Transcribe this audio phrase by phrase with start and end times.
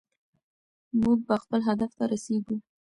[1.01, 2.57] موږ به خپل هدف ته رسېږو.